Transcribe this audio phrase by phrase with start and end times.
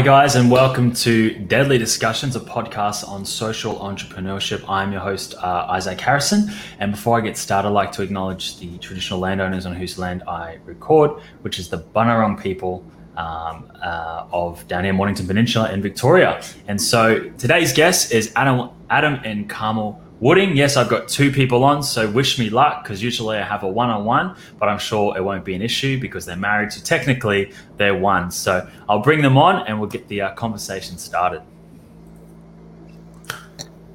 [0.00, 4.66] Hi, guys, and welcome to Deadly Discussions, a podcast on social entrepreneurship.
[4.66, 6.50] I'm your host, uh, Isaac Harrison.
[6.78, 10.22] And before I get started, I'd like to acknowledge the traditional landowners on whose land
[10.26, 12.82] I record, which is the Bunurong people
[13.18, 16.42] um, uh, of down here, Mornington Peninsula in Victoria.
[16.66, 21.64] And so today's guest is Adam, Adam and Carmel Wooding, yes, I've got two people
[21.64, 24.78] on, so wish me luck because usually I have a one on one, but I'm
[24.78, 28.30] sure it won't be an issue because they're married, so technically they're one.
[28.30, 31.40] So I'll bring them on and we'll get the uh, conversation started.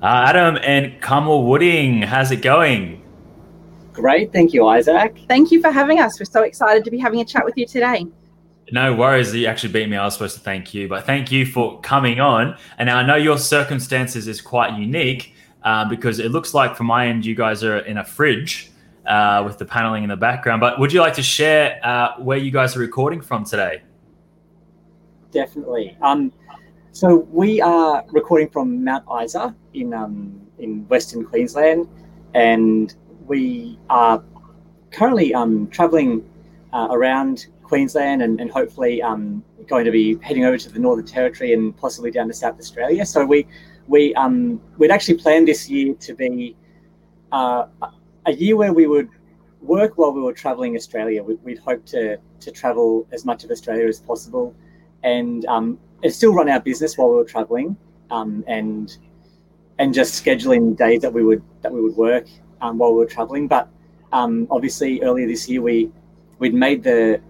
[0.01, 3.03] Uh, Adam and Carmel Wooding, how's it going?
[3.93, 5.15] Great, thank you, Isaac.
[5.27, 6.19] Thank you for having us.
[6.19, 8.07] We're so excited to be having a chat with you today.
[8.71, 9.33] No worries.
[9.35, 9.95] You actually beat me.
[9.95, 12.57] I was supposed to thank you, but thank you for coming on.
[12.79, 15.34] And now I know your circumstances is quite unique
[15.66, 18.71] uh, because it looks like from my end you guys are in a fridge
[19.05, 20.61] uh, with the paneling in the background.
[20.61, 23.81] But would you like to share uh, where you guys are recording from today?
[25.31, 25.97] Definitely.
[26.02, 26.31] Um,
[26.91, 31.89] so we are recording from Mount Isa in um, in Western Queensland,
[32.33, 34.23] and we are
[34.91, 36.23] currently um, traveling
[36.72, 41.05] uh, around Queensland and, and hopefully um, going to be heading over to the Northern
[41.05, 43.05] Territory and possibly down to South Australia.
[43.05, 43.47] So we
[43.88, 46.56] we um, we'd actually planned this year to be
[47.31, 47.66] uh,
[48.25, 49.09] a year where we would
[49.62, 51.23] work while we were traveling Australia.
[51.23, 54.56] We, would hope to to travel as much of Australia as possible,
[55.03, 57.78] and um, and still run our business while we were traveling,
[58.12, 58.97] um, and
[59.79, 62.28] and just scheduling days that we would that we would work
[62.62, 63.47] um, while we were traveling.
[63.47, 63.69] But
[64.12, 65.91] um, obviously, earlier this year we
[66.40, 67.22] we'd made the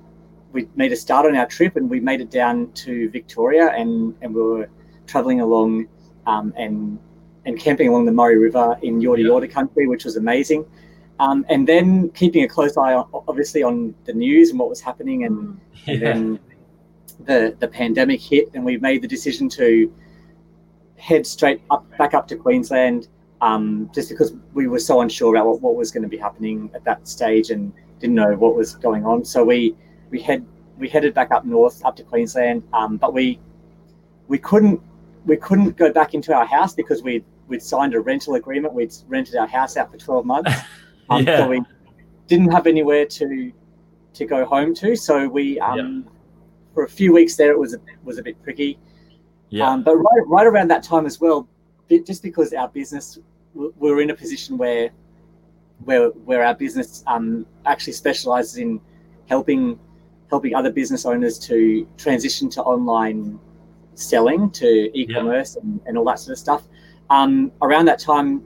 [0.51, 4.15] we made a start on our trip and we made it down to Victoria and
[4.21, 4.69] and we were
[5.05, 5.87] traveling along
[6.25, 6.99] um, and
[7.45, 9.29] and camping along the Murray River in Yorta yeah.
[9.29, 10.65] Yorta country, which was amazing.
[11.19, 14.81] Um, and then keeping a close eye, on, obviously, on the news and what was
[14.81, 15.93] happening, and, yeah.
[15.93, 16.39] and then
[17.25, 19.93] the the pandemic hit, and we made the decision to
[20.97, 23.07] head straight up back up to Queensland,
[23.41, 26.69] um, just because we were so unsure about what, what was going to be happening
[26.73, 29.23] at that stage and didn't know what was going on.
[29.23, 29.75] So we
[30.09, 30.45] we head
[30.77, 33.39] we headed back up north up to Queensland, um, but we
[34.27, 34.81] we couldn't
[35.25, 38.73] we couldn't go back into our house because we'd we'd signed a rental agreement.
[38.73, 40.51] We'd rented our house out for twelve months.
[41.07, 41.37] Um, yeah.
[41.37, 41.61] So we
[42.25, 43.51] didn't have anywhere to
[44.13, 44.95] to go home to.
[44.95, 46.09] So we um,
[46.73, 48.79] for a few weeks there it was a, was a bit tricky.
[49.49, 49.69] Yeah.
[49.69, 51.47] Um, but right right around that time as well,
[51.89, 53.19] just because our business
[53.53, 54.89] we were in a position where
[55.83, 58.81] where where our business um, actually specializes in
[59.27, 59.79] helping
[60.29, 63.39] helping other business owners to transition to online
[63.95, 65.63] selling to e-commerce yeah.
[65.63, 66.63] and, and, all that sort of stuff.
[67.09, 68.43] Um, around that time,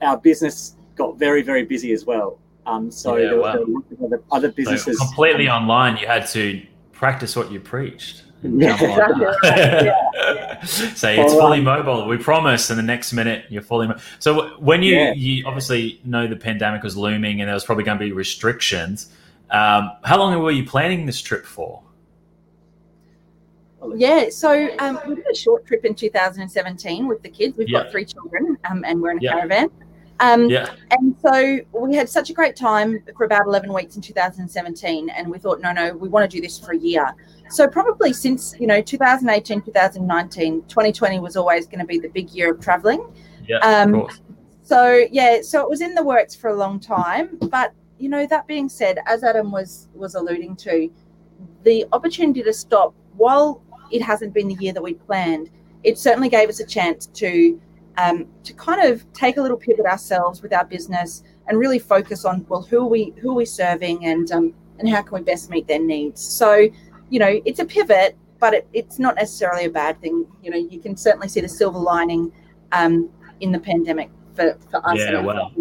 [0.00, 2.38] our business got very, very busy as well.
[2.66, 3.52] Um, so yeah, there, wow.
[3.52, 5.96] there other, other, businesses so completely um, online.
[5.96, 8.24] You had to practice what you preached.
[8.44, 8.76] Yeah.
[10.64, 12.08] Say it's fully mobile.
[12.08, 12.70] We promise.
[12.70, 13.86] And the next minute, you're fully.
[13.86, 15.12] Mo- so when you yeah.
[15.12, 19.12] you obviously know the pandemic was looming and there was probably going to be restrictions.
[19.50, 21.82] Um, how long were you planning this trip for?
[23.96, 27.56] Yeah, so um, we did a short trip in 2017 with the kids.
[27.56, 27.82] We've yeah.
[27.82, 29.32] got three children, um, and we're in a yeah.
[29.32, 29.70] caravan.
[30.20, 30.72] Um, yeah.
[30.92, 35.28] And so we had such a great time for about 11 weeks in 2017, and
[35.28, 37.12] we thought, no, no, we want to do this for a year.
[37.50, 42.30] So probably since you know 2018, 2019, 2020 was always going to be the big
[42.30, 43.04] year of traveling.
[43.46, 43.58] Yeah.
[43.58, 44.08] Um,
[44.62, 48.26] so yeah, so it was in the works for a long time, but you know
[48.26, 50.90] that being said, as Adam was was alluding to,
[51.64, 53.62] the opportunity to stop while
[53.92, 55.50] it hasn't been the year that we planned,
[55.84, 57.60] it certainly gave us a chance to
[57.98, 62.24] um, to kind of take a little pivot ourselves with our business and really focus
[62.24, 65.22] on well who are we who are we serving and um, and how can we
[65.22, 66.22] best meet their needs.
[66.22, 66.68] So
[67.10, 70.26] you know it's a pivot, but it, it's not necessarily a bad thing.
[70.42, 72.32] You know you can certainly see the silver lining
[72.72, 73.10] um,
[73.40, 74.98] in the pandemic for, for us.
[74.98, 75.52] Yeah, well,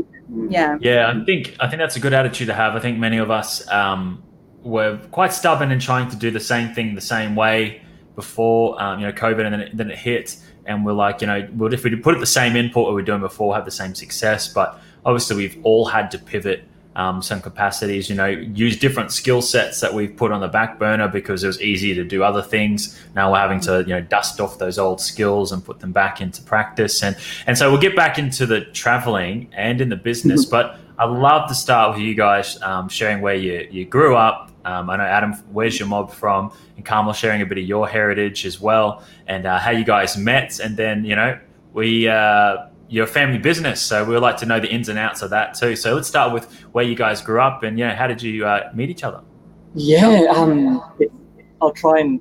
[0.50, 1.12] yeah, yeah.
[1.14, 2.76] I think I think that's a good attitude to have.
[2.76, 4.24] I think many of us um,
[4.64, 7.82] were quite stubborn in trying to do the same thing the same way
[8.22, 11.28] before um, you know COVID, and then it, then it hit, and we're like, you
[11.28, 13.72] know, well, if we put it the same input we were doing before, have the
[13.72, 14.48] same success.
[14.48, 16.64] But obviously, we've all had to pivot
[16.96, 18.10] um, some capacities.
[18.10, 21.48] You know, use different skill sets that we've put on the back burner because it
[21.48, 23.00] was easier to do other things.
[23.16, 26.22] Now we're having to you know dust off those old skills and put them back
[26.22, 27.16] into practice, and
[27.48, 30.78] and so we'll get back into the traveling and in the business, but.
[31.00, 34.90] I'd love to start with you guys um, sharing where you, you grew up, um,
[34.90, 36.52] I know Adam, where's your mob from?
[36.76, 40.18] And Carmel sharing a bit of your heritage as well, and uh, how you guys
[40.18, 40.60] met.
[40.60, 41.40] And then you know
[41.74, 45.22] we uh, your family business, so we would like to know the ins and outs
[45.22, 45.76] of that too.
[45.76, 48.46] So let's start with where you guys grew up, and you know how did you
[48.46, 49.22] uh, meet each other?
[49.74, 50.84] Yeah, um,
[51.62, 52.20] I'll try and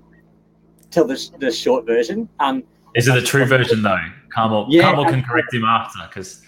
[0.91, 2.29] tell the, the short version.
[2.39, 2.63] Um,
[2.95, 3.99] is it the true version though?
[4.33, 6.43] Carmel, yeah, Carmel can correct him after because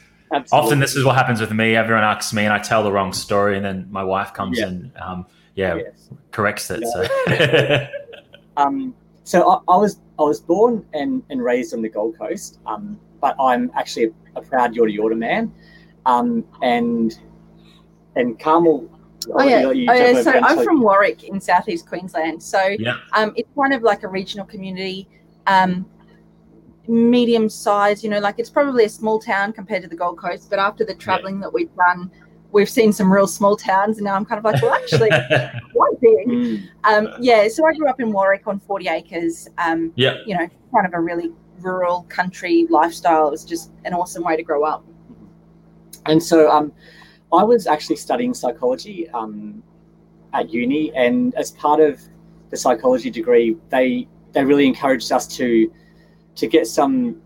[0.52, 1.76] often this is what happens with me.
[1.76, 4.66] Everyone asks me, and I tell the wrong story, and then my wife comes yeah.
[4.66, 6.10] and um, yeah, yes.
[6.30, 6.82] corrects it.
[6.82, 7.88] Yeah.
[7.88, 7.88] So,
[8.56, 8.94] um,
[9.24, 12.98] so I, I, was I was born and, and raised on the Gold Coast, um,
[13.20, 15.52] but I'm actually a, a proud Yorta Yorta man,
[16.06, 17.18] um, and
[18.16, 18.88] and Carmel
[19.30, 20.22] Oh yeah, oh, yeah.
[20.22, 22.42] So I'm from Warwick in southeast Queensland.
[22.42, 22.96] So yeah.
[23.12, 25.08] um, it's kind of like a regional community,
[25.46, 25.86] um,
[26.88, 28.02] medium size.
[28.02, 30.50] You know, like it's probably a small town compared to the Gold Coast.
[30.50, 31.42] But after the travelling yeah.
[31.42, 32.10] that we've done,
[32.52, 36.00] we've seen some real small towns, and now I'm kind of like, well, actually, quite
[36.00, 36.28] big.
[36.28, 36.68] Mm.
[36.84, 37.48] Um, yeah.
[37.48, 39.48] So I grew up in Warwick on 40 acres.
[39.58, 40.18] Um, yeah.
[40.26, 43.28] You know, kind of a really rural country lifestyle.
[43.28, 44.84] It was just an awesome way to grow up.
[46.06, 46.72] And so, um,
[47.32, 49.62] I was actually studying psychology um,
[50.34, 52.00] at uni, and as part of
[52.50, 55.72] the psychology degree, they they really encouraged us to
[56.34, 57.22] to get some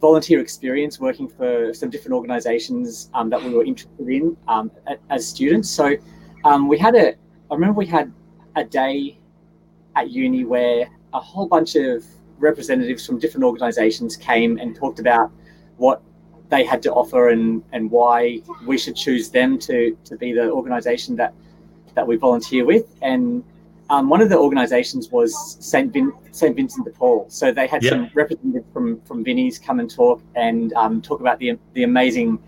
[0.00, 4.70] volunteer experience working for some different organisations um, that we were interested in um,
[5.10, 5.68] as students.
[5.68, 5.96] So
[6.44, 7.14] um, we had a,
[7.50, 8.12] I remember we had
[8.56, 9.18] a day
[9.96, 12.04] at uni where a whole bunch of
[12.38, 15.30] representatives from different organisations came and talked about
[15.76, 16.02] what
[16.48, 20.50] they had to offer and and why we should choose them to to be the
[20.50, 21.34] organisation that
[21.94, 22.96] that we volunteer with.
[23.02, 23.44] And
[23.90, 27.26] um, one of the organisations was Saint Vin- Saint Vincent de Paul.
[27.28, 31.38] So they had some representatives from from Vinnie's come and talk and um, talk about
[31.40, 32.38] the the amazing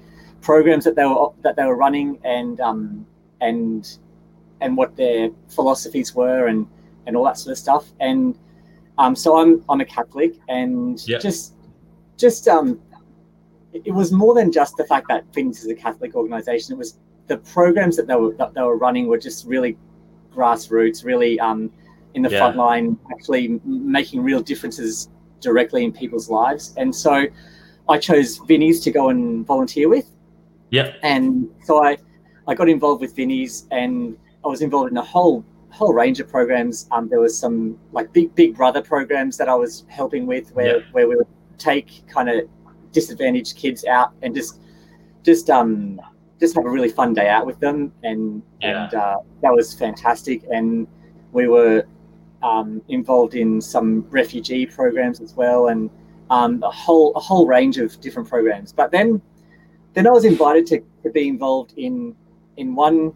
[0.40, 3.04] programs that they were that they were running and um,
[3.40, 3.98] and
[4.60, 6.66] and what their philosophies were and
[7.06, 7.92] and all that sort of stuff.
[7.98, 8.38] And
[8.98, 11.54] um, so I'm I'm a Catholic and just
[12.16, 12.80] just um,
[13.72, 16.74] it was more than just the fact that Vinnie's is a Catholic organization.
[16.74, 19.76] It was the programs that they were that they were running were just really
[20.34, 21.70] grassroots, really um,
[22.14, 22.38] in the yeah.
[22.38, 25.08] front line, actually making real differences
[25.40, 26.74] directly in people's lives.
[26.76, 27.26] And so
[27.88, 30.10] I chose Vinnie's to go and volunteer with.
[30.70, 30.92] Yeah.
[31.02, 31.98] And so I
[32.48, 36.28] I got involved with Vinnie's and I was involved in a whole whole range of
[36.28, 36.86] programs.
[36.90, 40.78] Um, there was some like big big brother programs that I was helping with where
[40.78, 40.84] yeah.
[40.92, 41.26] where we would
[41.58, 42.48] take kind of
[42.92, 44.60] disadvantaged kids out and just
[45.22, 46.00] just um
[46.42, 48.84] just have a really fun day out with them and yeah.
[48.84, 50.42] and uh, that was fantastic.
[50.50, 50.86] And
[51.32, 51.84] we were
[52.42, 55.88] um, involved in some refugee programs as well and
[56.30, 58.72] um, a whole a whole range of different programs.
[58.72, 59.22] But then
[59.94, 62.14] then I was invited to, to be involved in
[62.56, 63.12] in one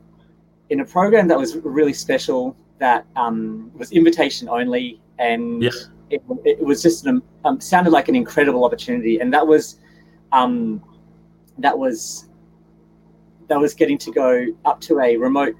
[0.70, 6.22] in a program that was really special that um, was invitation only and yes it,
[6.44, 9.78] it was just an um, sounded like an incredible opportunity, and that was
[10.32, 10.82] um,
[11.58, 12.28] that was
[13.48, 15.54] that was getting to go up to a remote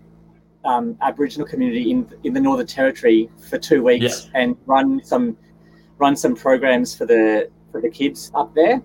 [0.65, 4.41] um, Aboriginal community in in the Northern Territory for two weeks yeah.
[4.41, 5.37] and run some
[5.99, 8.83] run some programs for the for the kids up there.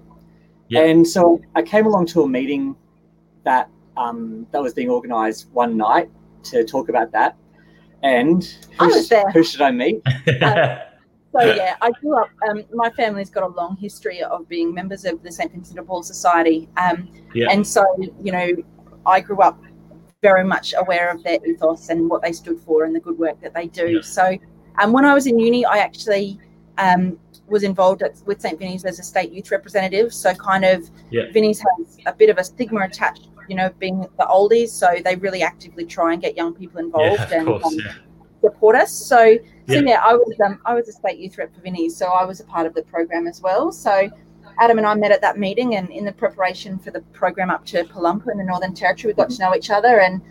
[0.67, 0.86] Yeah.
[0.86, 2.75] And so I came along to a meeting
[3.43, 6.10] that um, that was being organised one night
[6.43, 7.36] to talk about that.
[8.03, 8.43] And
[8.79, 9.03] who,
[9.34, 10.01] who should I meet?
[10.41, 10.79] uh,
[11.34, 12.29] so yeah, I grew up.
[12.50, 15.84] Um, my family's got a long history of being members of the St Vincent de
[15.84, 17.50] Paul Society, um, yeah.
[17.51, 17.86] and so
[18.24, 18.51] you know,
[19.05, 19.62] I grew up
[20.22, 23.41] very much aware of their ethos and what they stood for and the good work
[23.41, 23.89] that they do.
[23.89, 24.01] Yeah.
[24.01, 24.38] So,
[24.79, 26.39] um, when I was in uni, I actually
[26.77, 30.13] um, was involved at, with St Vinnie's as a state youth representative.
[30.13, 31.31] So, kind of, yeah.
[31.31, 34.70] Vinnie's has a bit of a stigma attached, you know, being the oldies.
[34.70, 37.79] So they really actively try and get young people involved yeah, and course, um,
[38.41, 38.91] support us.
[38.91, 42.08] So so yeah, I was um, I was a state youth rep for Vinnie, so
[42.08, 43.72] I was a part of the program as well.
[43.72, 44.10] So
[44.60, 47.65] Adam and I met at that meeting, and in the preparation for the program up
[47.67, 50.00] to Palumpa in the Northern Territory, we got to know each other.
[50.00, 50.22] And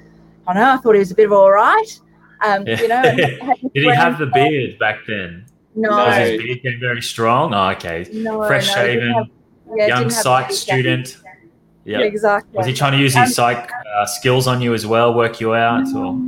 [0.47, 2.01] I know I thought he was a bit of all right.
[2.43, 2.81] Um, yeah.
[2.81, 3.03] You know,
[3.75, 5.47] did he have the beard back then?
[5.75, 7.55] No, was his beard getting very strong?
[7.55, 9.31] Oh, okay, no, fresh no, shaven,
[9.77, 11.19] yeah, young psych student.
[11.85, 12.57] Yeah, exactly.
[12.57, 15.41] Was he trying to use his um, psych uh, skills on you as well, work
[15.41, 16.21] you out, or?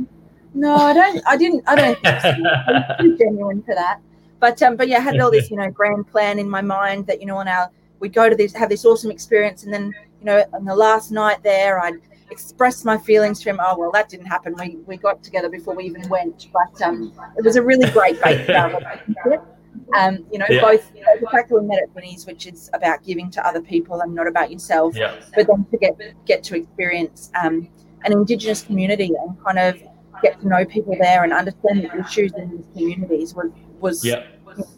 [0.53, 1.23] No, I don't.
[1.25, 1.63] I didn't.
[1.67, 1.99] I don't.
[2.05, 3.99] I'm too genuine for that.
[4.39, 7.07] But um, but yeah, I had all this you know grand plan in my mind
[7.07, 7.71] that you know on our
[8.03, 9.85] we'd go to this have this awesome experience, and then
[10.19, 13.59] you know on the last night there I'd express my feelings to him.
[13.63, 14.53] Oh well, that didn't happen.
[14.59, 18.21] We we got together before we even went, but um, it was a really great
[18.23, 19.41] base relationship.
[19.97, 20.61] Um, you know, yeah.
[20.61, 24.01] both the fact that we met at Vinnie's, which is about giving to other people
[24.01, 25.15] and not about yourself, yeah.
[25.35, 25.95] but then to get
[26.25, 27.69] get to experience um,
[28.03, 29.81] an Indigenous community and kind of
[30.21, 34.27] get to know people there and understand the issues in these communities was was yep.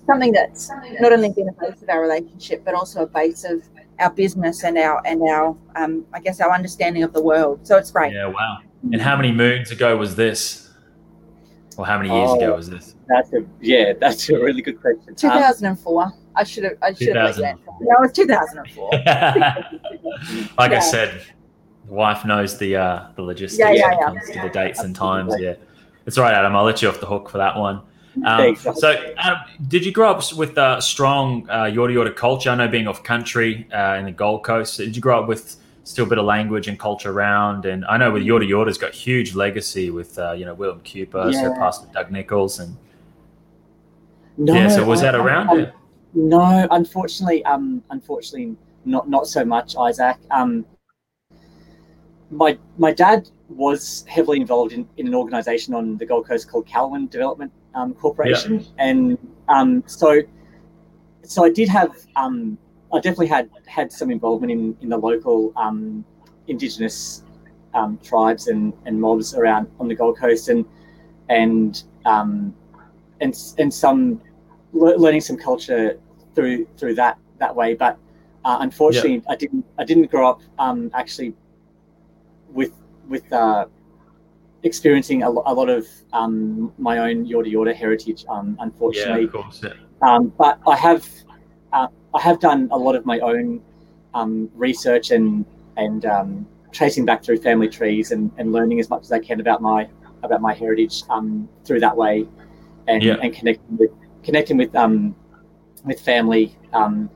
[0.05, 3.61] Something that's not only been a base of our relationship, but also a base of
[3.99, 7.65] our business and our and our um, I guess our understanding of the world.
[7.65, 8.13] So it's great.
[8.13, 8.59] Yeah, wow.
[8.91, 10.69] And how many moons ago was this?
[11.77, 12.35] Or how many years Oh.
[12.37, 12.95] ago was this?
[13.07, 15.09] That's a yeah, that's a really good question.
[15.09, 16.13] Um, 2004.
[16.37, 16.73] I should have.
[16.81, 17.37] I should have.
[17.37, 17.45] let you 2004.
[17.47, 17.75] answer.
[17.81, 18.89] No, it was 2004.
[20.57, 21.21] like I said,
[21.87, 24.05] wife knows the uh, the logistics Yeah, yeah, when it yeah.
[24.07, 25.33] comes to the dates and times.
[25.39, 25.55] Yeah,
[26.05, 26.55] it's all right, Adam.
[26.55, 27.81] I'll let you off the hook for that one.
[28.23, 28.81] Um, Exactly.
[28.81, 29.35] so, um,
[29.67, 32.49] did you grow up with a strong uh, Yorta Yorta culture?
[32.49, 34.77] I know being off country uh, in the Gold Coast.
[34.77, 37.65] Did you grow up with still a bit of language and culture around?
[37.65, 41.31] And I know with Yorta Yorta's got huge legacy with uh, you know William Cooper,
[41.33, 41.53] so Yeah.
[41.57, 42.77] Pastor Doug Nicholls, and
[44.37, 44.69] No, yeah.
[44.69, 45.49] So was I- that around?
[45.49, 45.71] I- Yeah.
[46.17, 48.55] No, unfortunately, um, unfortunately,
[48.85, 50.15] not not so much, Isaac.
[50.31, 50.65] Um,
[52.31, 56.65] my my dad was heavily involved in, in an organisation on the Gold Coast called
[56.67, 59.17] Kalwun Development um, Corporation, and
[59.47, 60.21] um, so
[61.23, 62.57] so I did have um,
[62.93, 66.03] I definitely had had some involvement in in the local um,
[66.47, 67.23] Indigenous
[67.73, 70.65] um, tribes and, and mobs around on the Gold Coast, and
[71.29, 72.55] and um,
[73.21, 74.21] and and some
[74.71, 75.99] le- learning some culture
[76.33, 77.73] through through that that way.
[77.73, 77.97] But
[78.45, 81.33] uh, unfortunately, I didn't I didn't grow up um, actually
[82.49, 82.71] with
[83.09, 83.65] with uh,
[84.65, 88.25] experiencing a, a lot of um, my own Yorta Yorta heritage.
[88.27, 89.61] Um, Yeah, unfortunately, of course.
[89.63, 89.73] Yeah.
[90.01, 91.07] um, but I have
[91.71, 93.61] uh, I have done a lot of my own
[94.13, 95.45] um, research and
[95.77, 99.39] and um, tracing back through family trees and, and learning as much as I can
[99.39, 99.87] about my
[100.23, 102.27] about my heritage um, through that way,
[102.87, 103.17] and, Yeah.
[103.21, 103.91] and connecting with
[104.23, 105.15] connecting with um,
[105.85, 107.09] with family um,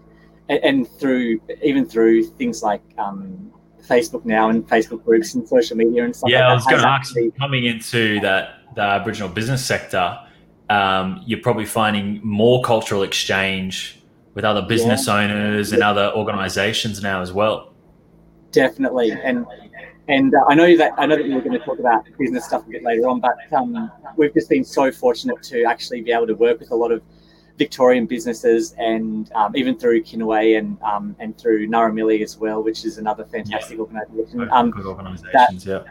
[0.49, 3.51] and, and through even through things like um,
[3.89, 6.29] Facebook now and Facebook groups and social media and stuff.
[6.29, 7.09] Yeah, like I was going to ask.
[7.09, 10.17] actually- Coming into that the Aboriginal business sector,
[10.69, 14.01] um, you're probably finding more cultural exchange
[14.35, 17.73] with other business owners and other organisations now as well.
[18.51, 19.45] definitely and
[20.07, 22.45] and uh, I know that I know that we were going to talk about business
[22.45, 26.11] stuff a bit later on, but um, we've just been so fortunate to actually be
[26.11, 27.03] able to work with a lot of
[27.59, 32.85] Victorian businesses and um, even through Kinaway and um, and through Ngarrimili as well, which
[32.85, 34.39] is another fantastic organisation.
[34.39, 35.65] Good, Um, good organisations.
[35.65, 35.83] Yeah.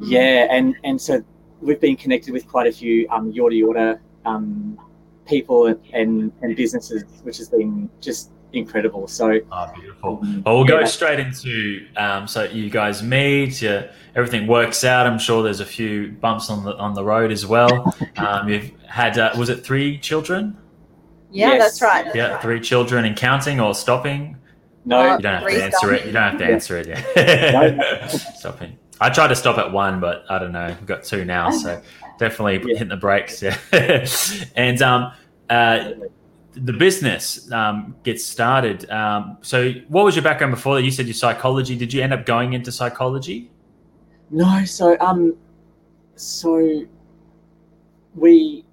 [0.00, 1.24] yeah, and and so
[1.60, 4.78] we've been connected with quite a few um, Yorta Yorta um,
[5.26, 9.06] people and and businesses, which has been just incredible.
[9.08, 10.18] So Oh, beautiful.
[10.22, 13.62] um, Well, we'll go straight into um, so you guys meet,
[14.14, 15.06] everything works out.
[15.06, 17.94] I'm sure there's a few bumps on the on the road as well.
[18.18, 20.58] Um, you've had uh, was it three children?
[21.32, 21.62] Yeah, Yes.
[21.62, 22.04] that's right.
[22.04, 22.42] That's Yeah, right.
[22.42, 24.36] three children and counting or stopping.
[24.84, 25.96] no, You don't have Three to answer stopping.
[25.96, 26.06] it.
[26.06, 26.86] You don't have to answer it.
[26.88, 27.60] Yeah.
[28.02, 28.08] No.
[28.34, 28.78] stopping.
[29.00, 30.66] I tried to stop at one, but I don't know.
[30.68, 31.80] We've got two now, so
[32.18, 32.74] definitely Yeah.
[32.74, 33.42] hitting the brakes.
[33.42, 33.56] Yeah.
[34.56, 35.12] and um,
[35.48, 35.92] uh,
[36.54, 38.90] the business um, gets started.
[38.90, 40.82] Um, so, what was your background before that?
[40.82, 41.76] You said your psychology.
[41.76, 43.50] Did you end up going into psychology?
[44.30, 45.36] No, so um,
[46.16, 46.84] so
[48.14, 48.64] we,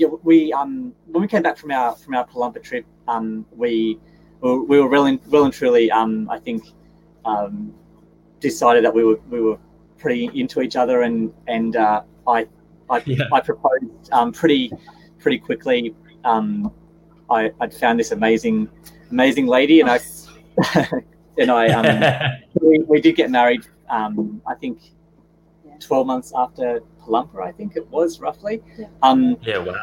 [0.00, 3.98] yeah, we um, when we came back from our from our Palumpa trip, um, we
[4.40, 6.64] we we were well and well and truly um, I think
[7.26, 7.74] um,
[8.40, 9.58] decided that we were we were
[9.98, 12.46] pretty into each other, and and uh, I
[12.88, 13.24] I, Yeah.
[13.30, 14.72] I proposed um, pretty
[15.18, 15.94] pretty quickly.
[16.24, 16.72] Um,
[17.28, 18.70] I I'd found this amazing
[19.10, 20.00] amazing lady, and I
[21.38, 23.66] and I um, we, we did get married.
[23.90, 24.80] Um, I think
[25.80, 25.86] Yeah.
[25.86, 28.62] twelve months after Palumpa, I think it was roughly.
[28.78, 28.86] Yeah.
[29.02, 29.58] Um, yeah.
[29.58, 29.74] Wow.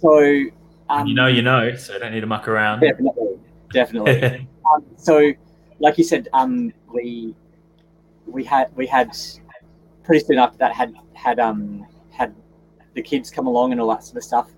[0.00, 0.44] so
[0.88, 1.74] um, you know, you know.
[1.76, 2.80] So don't need to muck around.
[2.80, 3.38] definitely,
[3.72, 4.48] definitely.
[4.74, 5.32] um, so,
[5.78, 7.34] like you said, um, we
[8.26, 9.16] we had we had
[10.04, 12.34] pretty soon after that had had um had
[12.94, 14.50] the kids come along and all that sort of stuff.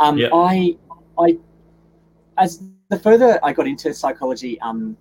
[0.00, 0.28] Um, Yeah.
[0.32, 0.76] I
[1.18, 1.38] I
[2.38, 4.96] as the further I got into psychology, um,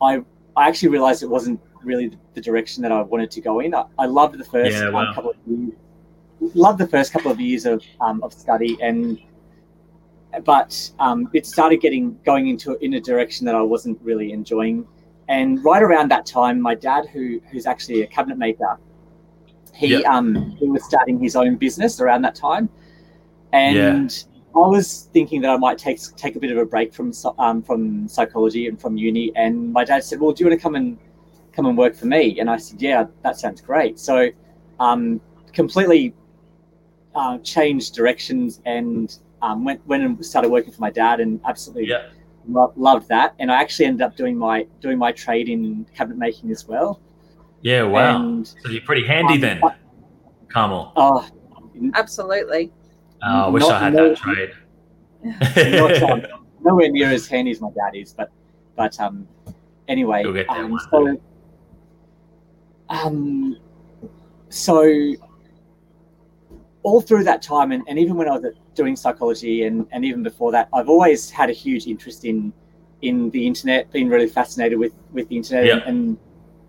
[0.00, 0.22] I
[0.56, 3.74] I actually realized it wasn't really the direction that I wanted to go in.
[3.74, 5.72] I, I loved the first Yeah, um, couple of years,
[6.54, 9.18] loved the first couple of years of um, of study and
[10.44, 14.86] but um, it started getting going into in a direction that I wasn't really enjoying.
[15.28, 18.78] And right around that time, my dad, who who's actually a cabinet maker,
[19.72, 20.16] he Yeah.
[20.16, 22.68] um he was starting his own business around that time,
[23.52, 24.24] and
[24.56, 27.62] I was thinking that I might take take a bit of a break from um,
[27.62, 29.32] from psychology and from uni.
[29.36, 30.98] And my dad said, "Well, do you want to come and
[31.54, 34.28] come and work for me?" And I said, "Yeah, that sounds great." So,
[34.80, 35.20] um,
[35.52, 36.14] completely
[37.14, 41.88] uh, changed directions and um, went went and started working for my dad, and absolutely
[41.88, 42.08] Yeah.
[42.48, 43.34] lo- loved that.
[43.38, 47.00] And I actually ended up doing my doing my trade in cabinet making as well.
[47.62, 47.82] Yeah.
[47.84, 48.16] Wow.
[48.22, 49.60] And, so you're pretty handy um, then,
[50.48, 50.92] Carmel.
[50.96, 51.28] oh,
[51.94, 52.72] Absolutely.
[53.22, 54.50] Oh, I wish I had no- that trade.
[55.72, 56.22] not, um,
[56.60, 58.30] nowhere near as handy as my dad is, but
[58.76, 59.26] but um,
[59.88, 61.20] anyway, You'll get there um, so
[62.94, 63.58] um,
[64.48, 65.14] so
[66.82, 70.22] all through that time, and, and even when I was doing psychology, and, and even
[70.22, 72.52] before that, I've always had a huge interest in
[73.02, 75.80] in the internet, been really fascinated with with the internet Yeah.
[75.86, 76.16] and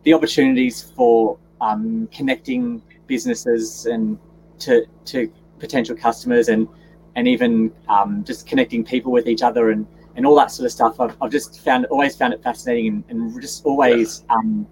[0.03, 4.17] the opportunities for um, connecting businesses and
[4.59, 6.67] to to potential customers and
[7.15, 10.71] and even um, just connecting people with each other and and all that sort of
[10.71, 10.99] stuff.
[10.99, 14.67] I've, I've just found always found it fascinating and, and just always um,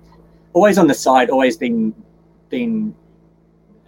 [0.53, 1.93] always on the side, always been
[2.49, 2.95] been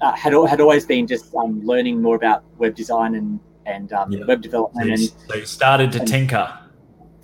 [0.02, 4.12] uh, had had always been just um, learning more about web design and and um,
[4.12, 4.26] Yeah.
[4.26, 6.60] web So development you, and so you started to and- tinker.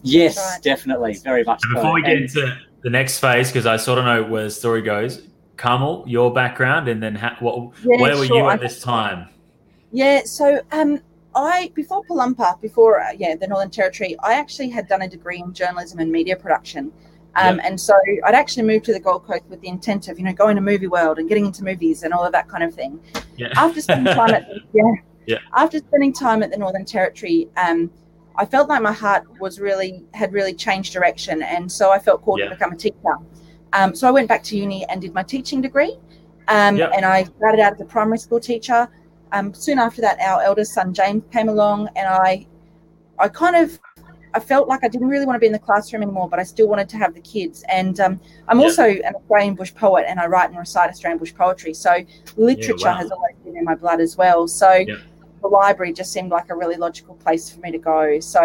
[0.03, 0.61] yes, Right.
[0.63, 1.59] definitely, very much.
[1.63, 1.75] And so.
[1.75, 4.49] before we get And- into the next phase, because I sort of know where the
[4.49, 5.21] story goes,
[5.57, 7.55] Carmel, your background, and then ha- what,
[7.85, 9.27] Yeah, where were sure, you I- at this time?
[9.91, 10.99] Yeah, so um,
[11.35, 15.39] I before Palumpa, before uh, yeah the Northern Territory, I actually had done a degree
[15.39, 16.91] in journalism and media production,
[17.35, 17.93] um, and so
[18.25, 20.61] I'd actually moved to the Gold Coast with the intent of you know going to
[20.61, 22.99] movie world and getting into movies and all of that kind of thing.
[23.37, 23.53] Yeah.
[23.55, 24.83] After spending time at yeah,
[25.25, 25.37] Yeah.
[25.55, 27.89] after spending time at the Northern Territory, um,
[28.35, 32.21] I felt like my heart was really had really changed direction, and so I felt
[32.21, 32.45] called Yeah.
[32.49, 33.15] to become a teacher.
[33.73, 35.97] Um, so I went back to uni and did my teaching degree,
[36.49, 36.91] um, Yep.
[36.95, 38.87] and I started out as a primary school teacher.
[39.31, 42.45] Um, soon after that, our eldest son James came along, and I,
[43.17, 43.79] I kind of,
[44.33, 46.43] I felt like I didn't really want to be in the classroom anymore, but I
[46.43, 47.63] still wanted to have the kids.
[47.69, 48.65] And um, I'm Yeah.
[48.67, 51.73] also an Australian bush poet, and I write and recite Australian bush poetry.
[51.73, 51.91] So
[52.37, 52.95] literature wow.
[52.95, 54.47] has always been in my blood as well.
[54.47, 54.95] So Yeah.
[55.41, 58.19] the library just seemed like a really logical place for me to go.
[58.19, 58.41] So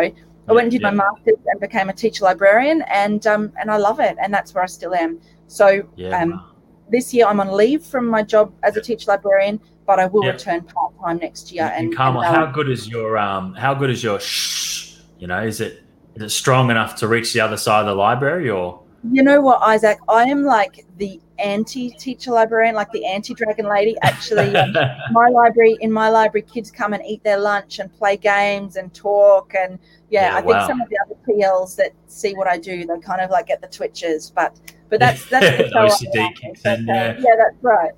[0.49, 0.91] I went and did Yeah.
[0.91, 4.55] my masters and became a teacher librarian, and um, and I love it, and that's
[4.55, 5.21] where I still am.
[5.47, 6.21] So Yeah.
[6.21, 6.45] um, wow.
[6.91, 10.25] this year I'm on leave from my job as a teacher librarian, but I will
[10.25, 10.33] Yeah.
[10.33, 11.65] return part time next year.
[11.75, 14.86] and, And, Carmel, and, how good is your um, how good is your shh?
[15.19, 15.83] You know, is it
[16.15, 19.41] is it strong enough to reach the other side of the library, or you know
[19.41, 19.99] what, Isaac?
[20.09, 23.97] I am like the anti teacher librarian, like the anti dragon lady.
[24.03, 24.53] Actually,
[25.13, 28.93] my library in my library, kids come and eat their lunch and play games and
[28.95, 29.55] talk.
[29.55, 29.79] And
[30.11, 32.99] yeah, Yeah, I think some of the other TLs that see what I do, they
[32.99, 34.31] kind of like get the twitches.
[34.35, 37.17] But but that's that's The the show OCD kicks in, uh, yeah.
[37.19, 37.93] yeah, that's right.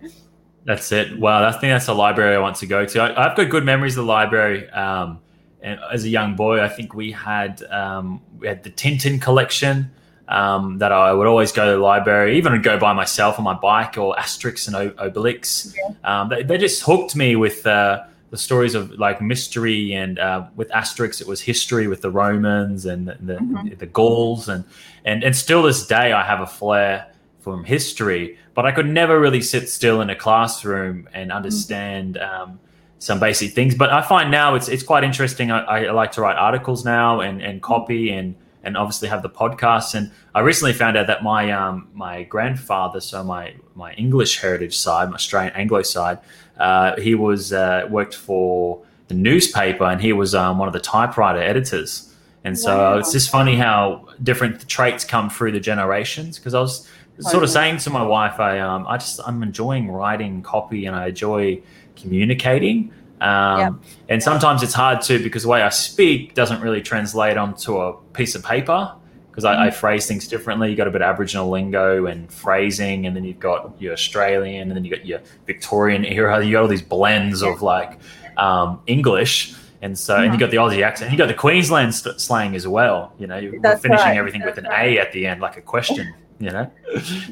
[0.64, 1.18] That's it.
[1.18, 3.00] Wow, I think that's a library I want to go to.
[3.00, 4.68] I, I've got good memories of the library.
[4.70, 5.20] Um,
[5.62, 9.90] and as a young boy, I think we had um, we had the Tintin collection
[10.28, 13.54] um, that I would always go to the library, even go by myself on my
[13.54, 15.74] bike or Asterix and o- Obelix.
[16.04, 20.46] Um, they, they just hooked me with uh, the stories of like mystery and uh,
[20.54, 23.78] with Asterix, it was history with the Romans and the, the, Mhm.
[23.78, 24.64] the Gauls and,
[25.06, 27.06] and and still this day I have a flair
[27.40, 32.60] from history, but I could never really sit still in a classroom and understand um,
[32.98, 33.74] some basic things.
[33.74, 35.50] But I find now it's it's quite interesting.
[35.50, 38.34] I, I like to write articles now and and copy and
[38.64, 39.94] and obviously have the podcasts.
[39.94, 44.76] And I recently found out that my um, my grandfather, so my my English heritage
[44.76, 46.18] side, my Australian Anglo side,
[46.58, 50.80] uh, he was uh, worked for the newspaper and he was um, one of the
[50.80, 52.12] typewriter editors.
[52.44, 52.98] And so Wow.
[52.98, 56.38] it's just funny how different traits come through the generations.
[56.38, 56.88] Because I was
[57.20, 60.94] sort of saying to my wife, I um, I just I'm enjoying writing copy and
[60.94, 61.60] I enjoy
[62.00, 62.92] communicating.
[63.20, 63.72] Um, Yep.
[64.10, 67.94] And sometimes it's hard to because the way I speak doesn't really translate onto a
[68.12, 68.92] piece of paper
[69.38, 70.68] because I, I phrase things differently.
[70.70, 74.68] You got a bit of Aboriginal lingo and phrasing, and then you've got your Australian,
[74.68, 76.44] and then you've got your Victorian era.
[76.44, 77.98] You got all these blends of like
[78.36, 79.54] um, English.
[79.80, 82.56] And so, and you got the Aussie accent, and you got the Queensland st- slang
[82.56, 83.12] as well.
[83.16, 84.16] You know, you're That's finishing right.
[84.16, 84.96] everything with an right.
[84.96, 86.12] A at the end, like a question.
[86.40, 86.70] You know,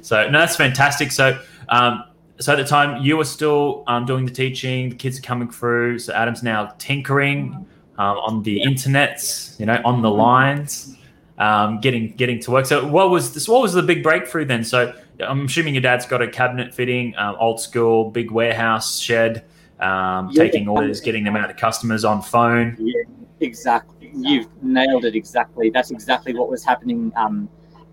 [0.02, 1.11] so no, that's fantastic.
[1.11, 2.05] So, um,
[2.38, 5.51] so at the time you were still um, doing the teaching, the kids are coming
[5.51, 5.99] through.
[5.99, 7.66] So Adam's now tinkering
[7.99, 10.96] um, on the internet, you know, on the lines,
[11.38, 12.66] um, getting getting to work.
[12.66, 13.49] So what was this?
[13.49, 14.64] What was the big breakthrough then?
[14.64, 19.44] So I'm assuming your dad's got a cabinet fitting, um, old school, big warehouse shed,
[19.81, 20.42] um, Yeah.
[20.42, 22.77] taking orders, getting them out to customers on phone.
[22.79, 23.03] Yeah,
[23.40, 24.11] exactly.
[24.14, 25.70] You've nailed it exactly.
[25.70, 27.49] That's exactly what was happening um,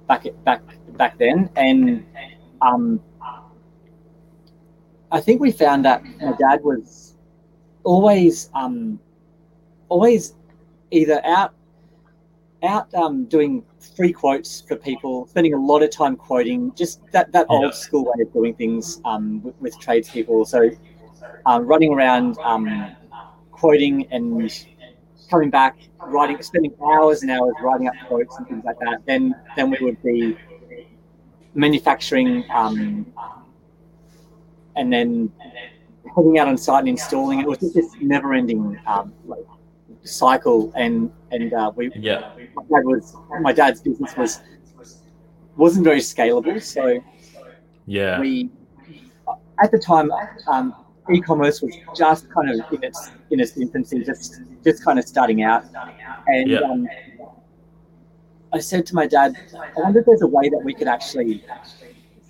[0.08, 0.62] back at, back
[0.97, 2.06] back then, and
[2.62, 2.99] um,
[5.13, 7.13] I think we found that my dad was
[7.84, 8.99] always um,
[9.88, 10.34] always
[10.89, 11.54] either out
[12.63, 13.63] out um, doing
[13.95, 17.58] free quotes for people, spending a lot of time quoting, just that that Yeah.
[17.58, 20.45] old school way of doing things um, with, with tradespeople.
[20.45, 20.71] So
[21.45, 22.95] um, running around um,
[23.52, 24.49] quoting and
[25.30, 29.04] coming back, writing, spending hours and hours writing up quotes and things like that.
[29.06, 30.36] Then then we would be
[31.54, 33.06] manufacturing um,
[34.75, 35.31] and then
[36.15, 37.39] heading out on site and installing.
[37.39, 39.45] It was just this never-ending um, like
[40.03, 42.21] cycle, and and uh, we Yeah.
[42.55, 44.41] my dad was my dad's business was
[45.55, 46.99] wasn't very scalable, so
[47.86, 48.19] Yeah.
[48.19, 48.49] we
[49.63, 50.12] at the time
[50.47, 50.75] um,
[51.13, 55.43] e-commerce was just kind of in its in its infancy, just just kind of starting
[55.43, 55.63] out,
[56.27, 56.59] and Yeah.
[56.62, 56.88] um,
[58.53, 61.41] I said to my dad, I wonder if there's a way that we could actually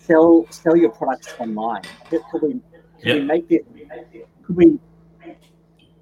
[0.07, 1.83] sell sell your products online.
[2.09, 2.53] Could, could we
[3.01, 3.61] could we make this?
[4.43, 4.79] Could we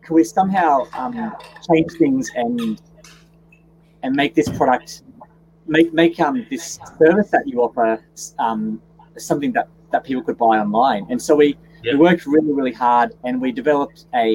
[0.03, 1.35] could we somehow um,
[1.67, 2.81] change things and
[4.03, 5.03] and make this product
[5.67, 8.03] make make um this service that you offer
[8.39, 8.81] um,
[9.17, 11.05] something that that people could buy online?
[11.09, 11.93] And so we Yeah.
[11.93, 14.25] we worked really really hard and we developed a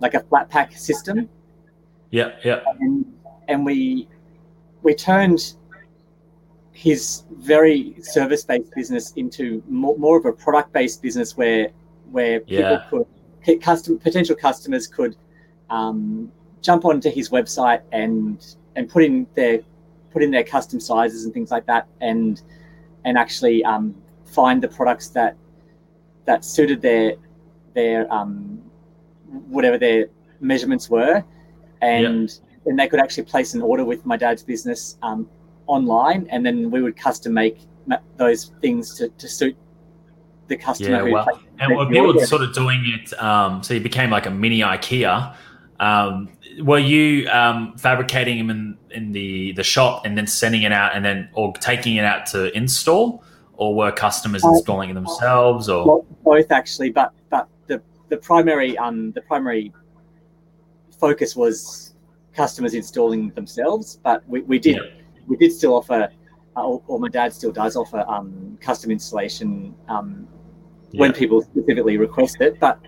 [0.00, 1.28] like a flat pack system
[2.10, 3.04] Yeah, yeah, and
[3.48, 4.08] and we
[4.82, 5.40] we turned
[6.76, 11.70] his very service based business into more, more of a product based business where
[12.10, 12.84] where people Yeah.
[12.90, 15.16] could custom potential customers could
[15.70, 19.60] um, jump onto his website and and put in their
[20.12, 22.42] put in their custom sizes and things like that and
[23.06, 23.94] and actually um,
[24.26, 25.34] find the products that
[26.26, 27.14] that suited their
[27.72, 28.60] their um,
[29.48, 30.08] whatever their
[30.40, 31.24] measurements were
[31.80, 35.26] and and they could actually place an order with my dad's business um,
[35.66, 37.58] online and then we would custom make
[38.16, 39.56] those things to, to suit
[40.48, 41.04] the customer yeah.
[41.04, 42.26] who Well, and were people order.
[42.26, 43.12] sort of doing it?
[43.20, 45.34] Um, so you became like a mini IKEA.
[45.80, 46.28] Um,
[46.60, 50.94] were you um, fabricating them in, in the the shop and then sending it out
[50.94, 53.22] and then or taking it out to install,
[53.54, 55.68] or were customers Uh, installing it themselves?
[55.68, 59.72] Or Well, both actually, but but the the primary um the primary
[60.98, 61.94] focus was
[62.34, 63.98] customers installing themselves.
[64.02, 64.82] But we, we did Yeah.
[65.26, 66.08] We did still offer,
[66.56, 70.26] uh, or, or my dad still does offer um, custom installation um,
[70.92, 72.58] when people specifically request it.
[72.60, 72.78] But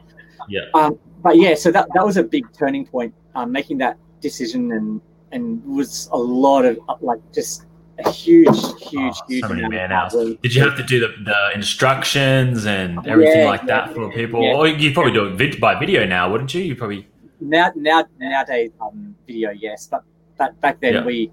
[0.49, 0.63] Yeah.
[0.75, 4.73] um, but yeah, so that that was a big turning point, um, making that decision
[4.73, 5.01] and
[5.33, 7.67] and was a lot of uh, like just
[7.99, 8.47] a huge
[8.81, 10.15] huge Oh, huge so many man hours.
[10.43, 14.13] Did you have to do the, the instructions and everything Yeah, like that yeah, for
[14.13, 14.43] people?
[14.43, 14.55] yeah.
[14.55, 16.63] Or you probably do it vid- by video now, wouldn't you?
[16.63, 17.09] You probably
[17.41, 20.03] now now nowadays um video yes but
[20.39, 21.05] but back then Yeah.
[21.05, 21.31] we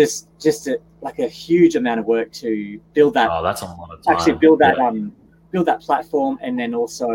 [0.00, 0.74] just just a,
[1.06, 2.50] like a huge amount of work to
[2.96, 4.14] build that oh, that's a lot of time.
[4.16, 4.86] actually build that Yeah.
[4.88, 5.12] um
[5.52, 7.08] build that platform and then also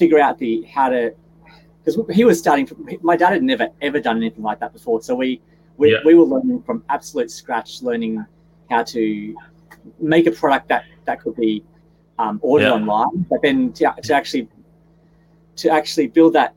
[0.00, 1.02] figure out the how to
[1.78, 2.78] because he was starting from
[3.10, 5.28] my dad had never ever done anything like that before so we
[5.76, 5.98] we, Yeah.
[6.08, 8.12] we were learning from absolute scratch learning
[8.72, 9.02] how to
[10.12, 11.62] make a product that that could be
[12.22, 12.78] um, ordered Yeah.
[12.80, 14.44] online but then to, to actually
[15.62, 16.50] to actually build that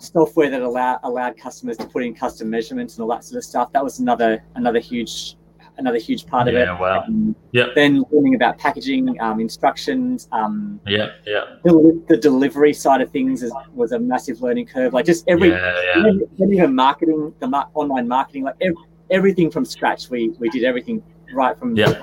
[0.00, 3.44] software that allow, allowed customers to put in custom measurements and all that sort of
[3.44, 5.36] stuff that was another another huge
[5.78, 7.04] another huge part of it Yeah, wow.
[7.06, 7.66] um, Yeah.
[7.74, 13.42] Then learning about packaging, um, instructions, um, Yeah, yeah, the, the delivery side of things
[13.42, 14.92] is, was a massive learning curve.
[14.92, 16.12] Like just every, yeah, yeah.
[16.38, 18.74] then even marketing, the mar- online marketing, like ev-
[19.10, 20.10] everything from scratch.
[20.10, 22.02] We we did everything right from Yeah.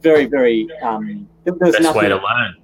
[0.00, 0.68] very very.
[0.82, 2.02] Um, there, there Best nothing.
[2.02, 2.54] way to learn.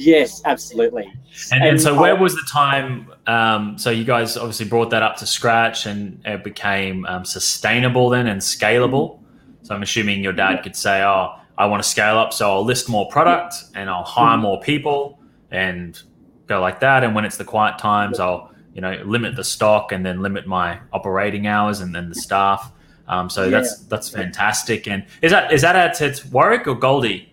[0.00, 1.12] Yes, absolutely.
[1.52, 3.10] And, and so, uh, where was the time?
[3.26, 8.08] Um, so, you guys obviously brought that up to scratch, and it became um, sustainable
[8.10, 9.18] then and scalable.
[9.62, 12.64] So, I'm assuming your dad could say, "Oh, I want to scale up, so I'll
[12.64, 14.42] list more product and I'll hire Mhm.
[14.42, 16.00] more people and
[16.46, 19.92] go like that." And when it's the quiet times, I'll you know limit the stock
[19.92, 22.72] and then limit my operating hours and then the staff.
[23.08, 23.50] Um, so Yeah.
[23.50, 24.86] that's that's fantastic.
[24.88, 27.29] And is that is that at, at Warwick or Goldie?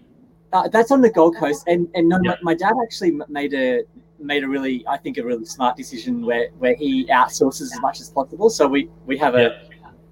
[0.54, 2.32] Uh, that's on the Gold Coast, and and no, Yeah.
[2.32, 3.84] my, my dad actually made a
[4.20, 8.00] made a really, I think, a really smart decision where where he outsources as much
[8.00, 8.50] as possible.
[8.50, 9.62] So we we have a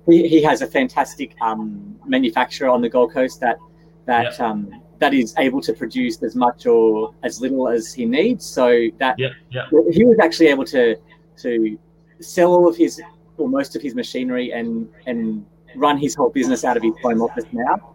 [0.07, 3.57] he, he has a fantastic um, manufacturer on the Gold Coast that
[4.05, 8.45] that um, that is able to produce as much or as little as he needs.
[8.45, 10.95] So that Yeah, yeah, he was actually able to
[11.37, 11.79] to
[12.19, 13.01] sell all of his
[13.37, 15.45] or most of his machinery and and
[15.75, 17.94] run his whole business out of his home office now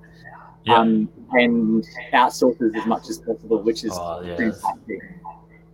[0.65, 0.77] yeah.
[0.77, 4.37] um, and outsources as much as possible, which is oh, yeah.
[4.37, 4.99] fantastic.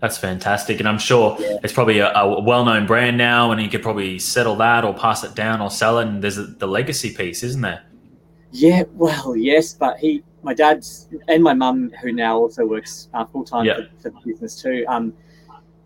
[0.01, 1.59] That's fantastic, and I'm sure Yeah.
[1.64, 5.25] it's probably a, a well-known brand now, and you could probably settle that or pass
[5.25, 6.07] it down or sell it.
[6.07, 7.83] And there's a, the legacy piece, isn't there?
[8.53, 13.25] Yeah, well, yes, but he, my dad's, and my mum, who now also works uh,
[13.25, 14.85] full time for, for the business too.
[14.87, 15.14] Um,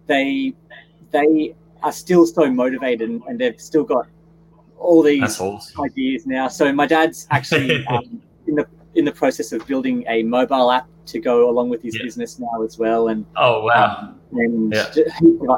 [0.07, 0.55] they,
[1.13, 4.07] they are still so motivated, and, and they've still got
[4.77, 5.85] all these awesome.
[5.85, 6.49] ideas now.
[6.49, 10.87] So my dad's actually um, in the in the process of building a mobile app
[11.07, 12.03] to go along with his Yeah.
[12.03, 14.87] business now as well, and Oh wow, um, and Yeah.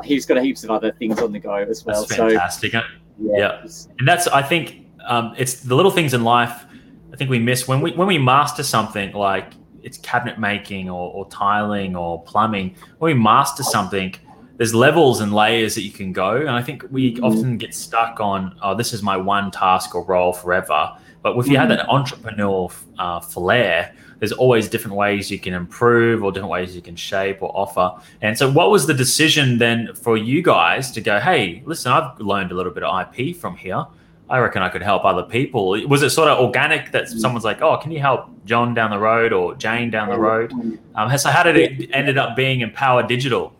[0.04, 2.00] he's got heaps of other things on the go as well.
[2.02, 2.72] that's So fantastic.
[2.74, 2.80] yeah,
[3.18, 3.58] Yeah.
[3.98, 6.64] and that's I think um, it's the little things in life.
[7.12, 11.12] I think we miss when we when we master something like it's cabinet making or,
[11.12, 12.74] or tiling or plumbing.
[12.98, 14.14] When we master something,
[14.56, 16.36] there's levels and layers that you can go.
[16.36, 17.24] And I think we Mhm.
[17.24, 20.92] often get stuck on, oh, this is my one task or role forever.
[21.22, 21.76] But if you have Mhm.
[21.76, 26.82] that entrepreneurial uh, flair, there's always different ways you can improve or different ways you
[26.82, 27.92] can shape or offer.
[28.20, 32.18] And so, what was the decision then for you guys to go, hey, listen, I've
[32.20, 33.84] learned a little bit of IP from here.
[34.30, 35.76] I reckon I could help other people.
[35.88, 37.18] Was it sort of organic that Mm.
[37.20, 40.52] someone's like, oh, can you help John down the road or Jane down the road?
[40.52, 43.52] Um, Um, so, how did it ended up being Empower Digital?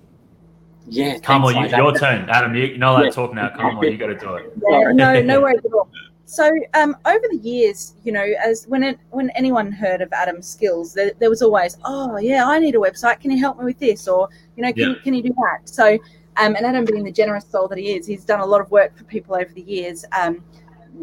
[0.88, 1.79] Yeah, Carmel, thanks, you, Isaac.
[1.79, 2.29] your turn.
[2.29, 3.09] Adam, you, you're not allowed Yeah.
[3.11, 3.48] to talk now.
[3.51, 4.53] Carmel, you got to do it.
[4.70, 5.88] Yeah, no, no worries at all.
[6.33, 10.49] So um, over the years, you know, as when it, when anyone heard of Adam's
[10.49, 13.21] skills, there, there was always, oh yeah, I need a website.
[13.21, 14.09] Can you help me with this?
[14.09, 14.88] Or you know, can, Yeah.
[14.88, 15.68] you, can you do that?
[15.68, 15.92] So,
[16.38, 18.71] um, and Adam, being the generous soul that he is, he's done a lot of
[18.71, 20.07] work for people over the years.
[20.18, 20.42] Um,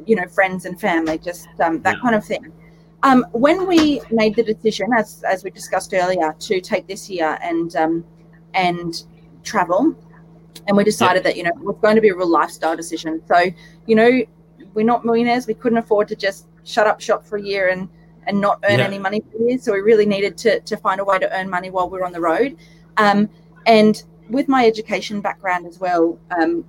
[0.08, 2.02] you know, friends and family, just um, that Yeah.
[2.02, 2.52] kind of thing.
[3.04, 7.38] Um, when we made the decision, as as we discussed earlier, to take this year
[7.44, 8.04] and um,
[8.56, 9.04] and
[9.44, 9.96] travel,
[10.68, 13.22] and we decided that you know it was going to be a real lifestyle decision.
[13.28, 13.38] So,
[13.86, 14.12] you know,
[14.80, 15.46] we're not millionaires.
[15.46, 17.90] We couldn't afford to just shut up shop for a year and
[18.28, 18.86] and not earn Yeah.
[18.86, 19.64] any money for years.
[19.64, 22.06] So we really needed to to find a way to earn money while we we're
[22.06, 22.56] on the road.
[22.96, 23.30] Um,
[23.66, 26.64] and with my education background as well, um,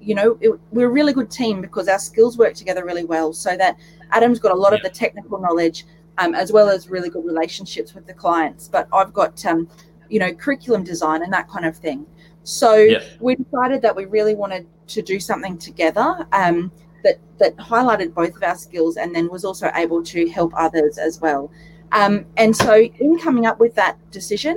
[0.00, 3.34] you know, it, we're a really good team because our skills work together really well.
[3.34, 3.76] So that
[4.12, 5.84] Adam's got a lot of the technical knowledge,
[6.18, 8.66] um, as well as really good relationships with the clients.
[8.68, 9.68] But I've got, um,
[10.08, 12.06] you know, curriculum design and that kind of thing.
[12.44, 13.00] So Yeah.
[13.20, 16.70] we decided that we really wanted to do something together um,
[17.02, 20.98] that that highlighted both of our skills, and then was also able to help others
[20.98, 21.50] as well.
[21.92, 24.56] Um, and so, in coming up with that decision,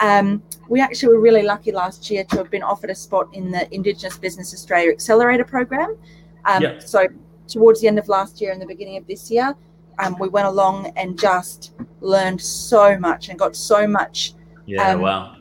[0.00, 3.50] um, we actually were really lucky last year to have been offered a spot in
[3.50, 5.96] the Indigenous Business Australia Accelerator Program.
[6.44, 6.78] Um, Yeah.
[6.78, 7.08] So,
[7.48, 9.56] towards the end of last year and the beginning of this year,
[9.98, 14.34] um, we went along and just learned so much and got so much.
[14.66, 15.36] Yeah, Um, wow.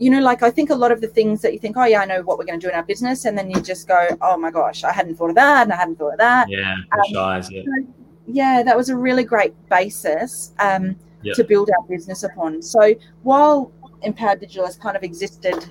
[0.00, 2.00] You know, like I think a lot of the things that you think, oh yeah,
[2.00, 4.08] I know what we're going to do in our business, and then you just go,
[4.22, 6.72] oh my gosh, I hadn't thought of that, and I hadn't thought of that Yeah,
[6.72, 7.50] um, push eyes.
[7.52, 7.62] Yeah.
[8.26, 11.34] yeah, that was a really great basis um, Yeah.
[11.34, 12.62] to build our business upon.
[12.62, 15.66] So while Empowered Digital has kind of existed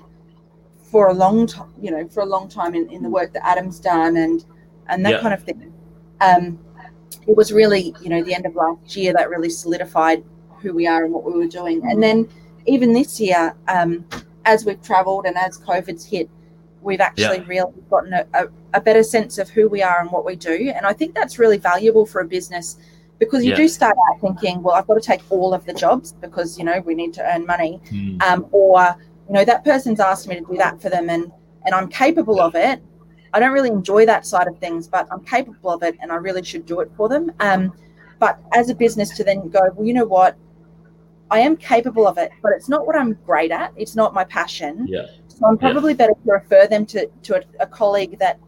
[0.84, 3.44] for a long time, you know, for a long time in, in the work that
[3.46, 4.46] Adam's done and
[4.90, 5.22] and that Yeah.
[5.22, 5.74] kind of thing,
[6.22, 6.60] um,
[7.28, 10.24] it was really, you know, the end of last year that really solidified
[10.62, 11.82] who we are and what we were doing.
[11.90, 12.28] And then
[12.66, 14.06] even this year, um,
[14.46, 16.30] as we've travelled and as COVID's hit,
[16.82, 20.26] we've actually really gotten a, a, a better sense of who we are and what
[20.26, 20.72] we do.
[20.76, 22.78] And I think that's really valuable for a business
[23.20, 23.58] because you Yeah.
[23.58, 26.64] do start out thinking, well, I've got to take all of the jobs because, you
[26.64, 27.82] know, we need to earn money.
[27.90, 28.18] Hmm.
[28.26, 28.96] Um, or,
[29.28, 31.32] you know, that person's asked me to do that for them and,
[31.66, 32.82] and I'm capable of it.
[33.34, 36.16] I don't really enjoy that side of things, but I'm capable of it and I
[36.16, 37.32] really should do it for them.
[37.42, 37.74] Um,
[38.20, 40.36] but as a business to then go, well, you know what?
[41.32, 43.72] I am capable of it, but it's not what I'm great at.
[43.76, 44.88] It's not my passion.
[44.88, 45.06] Yeah.
[45.28, 45.72] So I'm Yeah.
[45.72, 48.40] probably better to refer them to, to a, a colleague that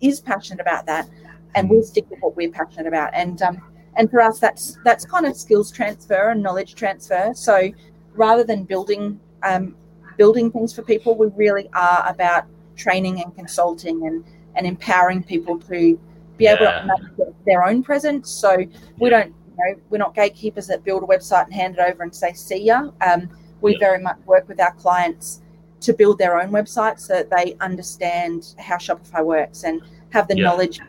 [0.00, 1.08] is passionate about that
[1.54, 1.70] and Mm.
[1.70, 3.10] will stick with what we're passionate about.
[3.14, 3.60] And um,
[3.96, 7.32] and for us that's that's kind of skills transfer and knowledge transfer.
[7.34, 7.70] So
[8.14, 9.74] rather than building um,
[10.16, 12.44] building things for people, we really are about
[12.76, 15.98] training and consulting and, and empowering people to
[16.36, 18.30] be able to manage their own presence.
[18.30, 18.56] So
[18.98, 19.22] we Yeah.
[19.24, 22.32] don't know, we're not gatekeepers that build a website and hand it over and say,
[22.32, 22.90] see ya.
[23.00, 23.28] Um,
[23.60, 23.78] we Yeah.
[23.80, 25.42] very much work with our clients
[25.80, 30.36] to build their own website so that they understand how Shopify works and have the
[30.36, 30.44] Yeah.
[30.44, 30.80] knowledge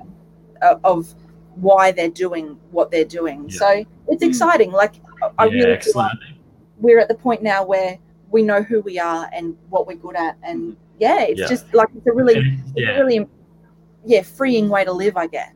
[0.61, 1.15] of, of
[1.55, 3.45] why they're doing what they're doing.
[3.49, 3.57] Yeah.
[3.57, 4.27] So it's Mm.
[4.29, 4.71] exciting.
[4.71, 6.19] Like I- I yeah, really excellent.
[6.19, 6.37] like
[6.79, 7.97] we're at the point now where
[8.31, 11.47] we know who we are and what we're good at, and yeah, it's Yeah.
[11.47, 13.27] just like it's a really, And- it's a really,
[14.05, 15.53] yeah, freeing way to live, I guess.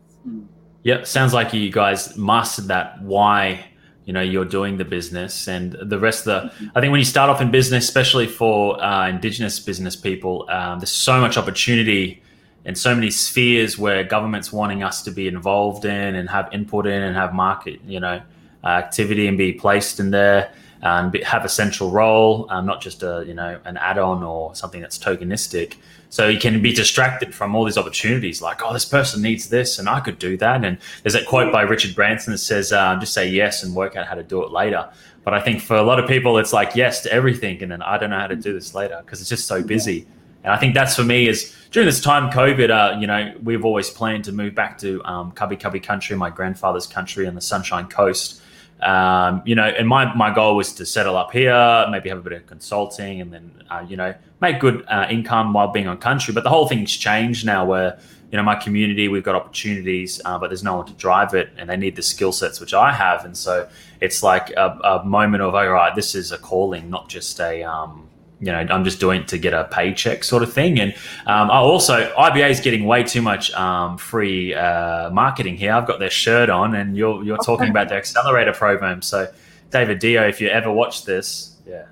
[0.85, 3.65] Yeah, sounds like you guys mastered that why
[4.05, 6.69] you know you're doing the business and the rest of the.
[6.75, 10.79] I think when you start off in business, especially for uh, Indigenous business people, um,
[10.79, 12.21] there's so much opportunity
[12.65, 16.85] and so many spheres where government's wanting us to be involved in and have input
[16.85, 18.21] in and have market you know
[18.63, 22.79] uh, activity and be placed in there and be, have a central role, um, not
[22.79, 25.77] just a you know an add-on or something that's tokenistic.
[26.15, 29.79] So you can be distracted from all these opportunities, like oh, this person needs this,
[29.79, 30.63] and I could do that.
[30.63, 33.97] And there's that quote by Richard Branson that says, um, "Just say yes and work
[33.97, 34.87] out how to do it later."
[35.25, 37.81] But I think for a lot of people, it's like yes to everything, and then
[37.81, 40.07] I don't know how to do this later because it's just so busy.
[40.45, 42.69] And I think that's for me is during this time, COVID.
[42.69, 46.29] Uh, you know, we've always planned to move back to um, Kabi Kabi country, my
[46.29, 48.41] grandfather's country, on the Sunshine Coast.
[48.81, 52.21] Um, you know, and my, my goal was to settle up here, maybe have a
[52.21, 55.97] bit of consulting, and then uh, you know make good uh, income while being on
[55.97, 56.33] country.
[56.33, 57.97] But the whole thing's changed now, where
[58.31, 61.49] you know my community we've got opportunities, uh, but there's no one to drive it,
[61.57, 63.67] and they need the skill sets which I have, and so
[64.01, 67.63] it's like a, a moment of all right, this is a calling, not just a
[67.63, 68.04] um,
[68.39, 70.79] you know, I'm just doing it to get a paycheck sort of thing.
[70.79, 70.93] And
[71.25, 75.73] um, I also, IBA is getting way too much um, free uh, marketing here.
[75.73, 79.01] I've got their shirt on, and you're you're talking about their accelerator program.
[79.01, 79.31] So,
[79.69, 81.85] David Dio, if you ever watch this, yeah.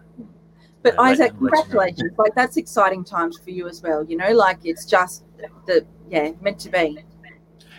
[0.81, 2.11] But Isaac, congratulations!
[2.17, 4.03] Like that's exciting times for you as well.
[4.03, 5.23] You know, like it's just
[5.65, 6.99] the yeah meant to be.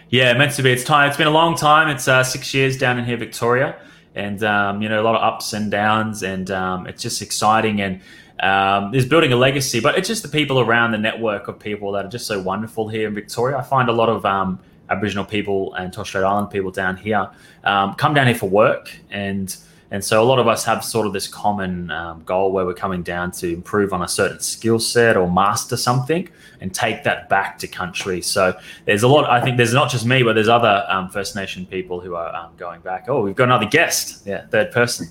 [0.08, 0.72] Yeah, meant to be.
[0.72, 1.08] It's time.
[1.08, 1.88] It's been a long time.
[1.88, 3.78] It's uh, six years down in here, Victoria,
[4.14, 7.82] and um, you know a lot of ups and downs, and um, it's just exciting
[7.82, 8.00] and
[8.40, 9.80] um, is building a legacy.
[9.80, 12.88] But it's just the people around the network of people that are just so wonderful
[12.88, 13.56] here in Victoria.
[13.56, 14.58] I find a lot of um,
[14.90, 17.30] Aboriginal people and Torres Strait Island people down here
[17.64, 19.56] um, come down here for work and
[19.90, 22.74] and so a lot of us have sort of this common um, goal where we're
[22.74, 26.28] coming down to improve on a certain skill set or master something
[26.60, 28.20] and take that back to country.
[28.20, 31.36] So there's a lot, I think there's not just me, but there's other um, First
[31.36, 33.04] Nation people who are um, going back.
[33.08, 34.26] Oh, we've got another guest.
[34.26, 35.06] Yeah, third person.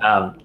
[0.00, 0.40] Um,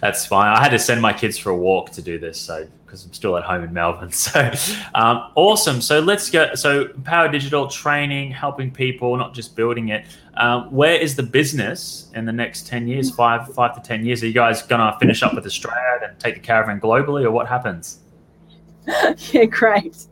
[0.00, 0.48] that's fine.
[0.48, 2.40] I had to send my kids for a walk to do this.
[2.40, 4.12] So because I'm still at home in Melbourne.
[4.16, 4.50] So
[4.94, 5.80] um, awesome.
[5.80, 6.54] So let's go.
[6.54, 10.06] So Empowered Digital training, helping people, not just building it.
[10.36, 13.10] Um, where is the business in the next ten years?
[13.10, 14.22] Five, five to ten years.
[14.22, 17.46] Are you guys gonna finish up with Australia and take the caravan globally, or what
[17.46, 18.00] happens?
[19.32, 20.06] yeah, great.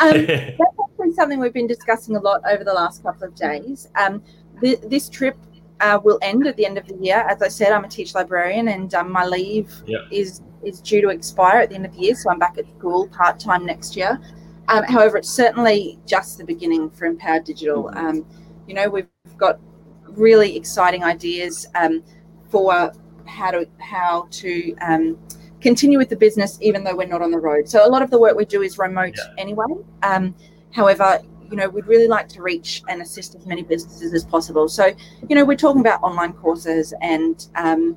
[0.00, 3.88] Um, that's actually something we've been discussing a lot over the last couple of days.
[3.96, 4.22] Um,
[4.60, 5.36] th- this trip
[5.82, 7.18] uh, will end at the end of the year.
[7.28, 10.02] As I said, I'm a teach librarian, and um, my leave yep.
[10.10, 12.64] is is due to expire at the end of the year, so I'm back at
[12.78, 14.20] school part time next year.
[14.68, 17.84] Um, however, it's certainly just the beginning for Empowered Digital.
[17.84, 18.06] Mm-hmm.
[18.06, 18.26] Um,
[18.68, 19.58] you know, we've got
[20.06, 22.02] really exciting ideas um,
[22.48, 22.92] for
[23.26, 25.18] how to how to um,
[25.60, 27.68] continue with the business even though we're not on the road.
[27.68, 29.34] So a lot of the work we do is remote Yeah.
[29.38, 29.66] anyway.
[30.02, 30.34] Um,
[30.72, 31.20] however,
[31.52, 34.68] you know, we'd really like to reach and assist as many businesses as possible.
[34.68, 34.86] So,
[35.28, 37.96] you know, we're talking about online courses and, um,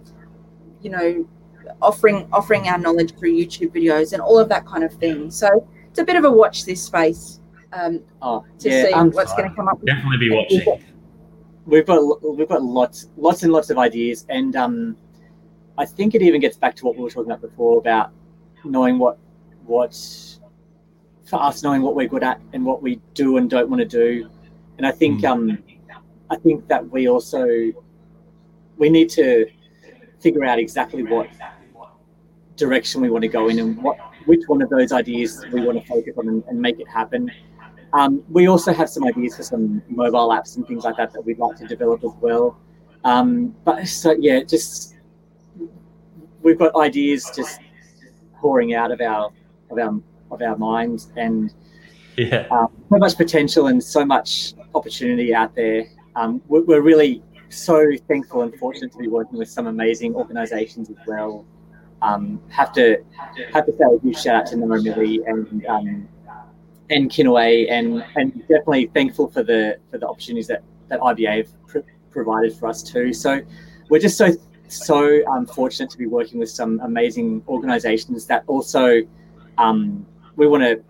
[0.82, 1.28] you know,
[1.82, 5.32] offering offering our knowledge through YouTube videos and all of that kind of thing.
[5.32, 7.40] So it's a bit of a watch this space
[7.74, 8.84] um, Oh, to yeah.
[8.88, 9.84] see um, what's going to come up.
[9.86, 10.84] Definitely be watching.
[11.66, 12.00] we've got
[12.38, 14.96] we've got lots lots and lots of ideas and um
[15.80, 18.12] i think it even gets back to what we were talking about before about
[18.64, 19.18] knowing what
[19.66, 19.96] what
[21.26, 23.88] for us knowing what we're good at and what we do and don't want to
[23.88, 24.30] do
[24.78, 25.32] and i think Mm.
[25.32, 25.64] um
[26.30, 27.48] i think that we also
[28.78, 29.48] we need to
[30.20, 31.28] figure out exactly what
[32.56, 35.80] direction we want to go in and what which one of those ideas we want
[35.80, 37.30] to focus on and, and make it happen
[37.94, 41.22] um, we also have some ideas for some mobile apps and things like that that
[41.22, 42.60] we'd like to develop as well.
[43.06, 44.96] Um, but so yeah, just
[46.42, 47.62] we've got ideas just
[48.36, 49.32] pouring out of our
[49.70, 49.98] of our
[50.32, 51.54] of our minds, and
[52.18, 52.48] Yeah.
[52.52, 55.86] um, so much potential and so much opportunity out there.
[56.16, 60.90] Um, we're, we're really so thankful and fortunate to be working with some amazing organisations
[60.90, 61.46] as well.
[62.02, 62.98] Um, have to
[63.54, 66.08] have to say a huge shout out to Ngarrimili and um,
[66.90, 71.68] and Kinaway, and and definitely thankful for the for the opportunities that that IBA have
[71.68, 71.80] pr-
[72.12, 73.12] provided for us too.
[73.14, 73.42] So
[73.90, 74.32] we're just so
[74.68, 79.02] so um, fortunate to be working with some amazing organisations that also
[79.58, 80.82] um, we want to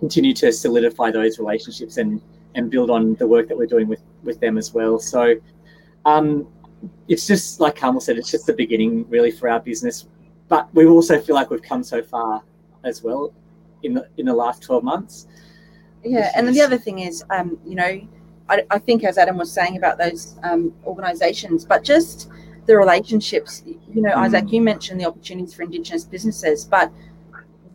[0.00, 2.20] continue to solidify those relationships and
[2.56, 4.98] and build on the work that we're doing with with them as well.
[4.98, 5.34] So
[6.04, 6.46] um,
[7.08, 10.06] it's just like Carmel said, it's just the beginning really for our business.
[10.48, 12.42] But we also feel like we've come so far
[12.84, 13.32] as well
[13.82, 15.26] in the in the last twelve months.
[16.04, 18.00] Yeah, and the other thing is, um, you know,
[18.50, 22.28] I, I think as Adam was saying about those um, organisations, but just
[22.66, 23.62] the relationships.
[23.66, 24.24] You know, Mm.
[24.24, 26.92] Isaac, you mentioned the opportunities for Indigenous businesses, but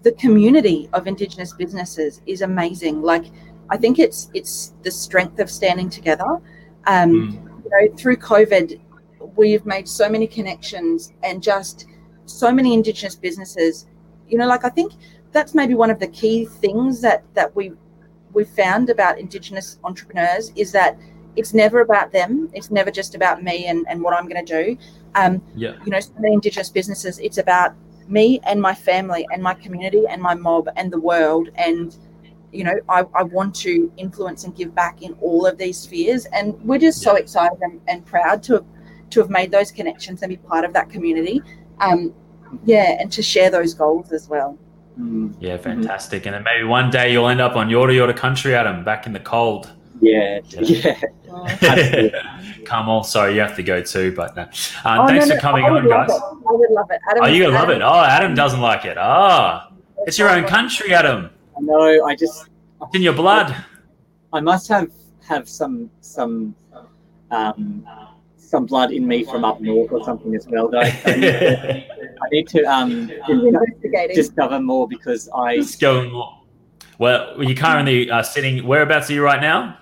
[0.03, 3.01] the community of Indigenous businesses is amazing.
[3.01, 3.25] Like,
[3.69, 6.39] I think it's it's the strength of standing together.
[6.87, 7.63] Um, Mm.
[7.63, 8.79] you know, through COVID,
[9.35, 11.85] we've made so many connections and just
[12.25, 13.87] so many Indigenous businesses.
[14.29, 14.93] You know, like I think
[15.31, 17.73] that's maybe one of the key things that that we
[18.33, 20.97] we found about Indigenous entrepreneurs is that
[21.35, 22.49] it's never about them.
[22.53, 24.77] It's never just about me and, and what I'm going to do.
[25.15, 25.73] Um, Yeah.
[25.85, 27.73] you know, so many Indigenous businesses, it's about
[28.09, 31.49] me and my family and my community and my mob and the world.
[31.55, 31.95] And,
[32.51, 36.25] you know, I, I want to influence and give back in all of these spheres.
[36.33, 38.65] And we're just so excited and, and proud to have,
[39.11, 41.41] to have made those connections and be part of that community.
[41.79, 42.13] Um,
[42.65, 44.57] yeah, and to share those goals as well.
[44.99, 46.25] Mm, Yeah, fantastic.
[46.25, 49.13] And then maybe one day you'll end up on Yorta Yorta country, Adam, back in
[49.13, 49.71] the cold.
[50.01, 50.61] Yeah, Yeah.
[50.61, 51.01] yeah.
[51.61, 52.11] Absolutely.
[52.65, 54.43] Come on, sorry, you have to go too, but no.
[54.43, 54.47] Uh,
[55.01, 56.09] Oh, thanks no, for coming on, guys.
[56.09, 56.13] it.
[56.21, 56.99] I would love it.
[57.09, 57.81] Adam, Oh, you're gonna love it.
[57.81, 58.97] Oh, Adam doesn't like it.
[58.97, 59.71] Ah,
[60.05, 61.29] it's your own country, Adam.
[61.57, 62.05] I know.
[62.05, 62.47] I just
[62.81, 63.55] It's in your blood.
[64.33, 64.91] I must have
[65.27, 66.55] have some some
[67.31, 67.87] um,
[68.37, 70.67] some blood in me from up north or something as well.
[70.69, 71.87] That I,
[72.25, 76.35] I need to, I need to um, discover more because I Let's go more.
[76.97, 78.65] Well, you're currently uh, sitting.
[78.67, 79.77] Whereabouts are you right now?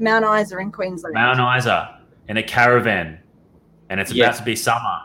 [0.00, 1.14] Mount Isa in Queensland.
[1.14, 3.18] Mount Isa in a caravan,
[3.88, 4.30] and it's about Yeah.
[4.32, 5.00] to be summer.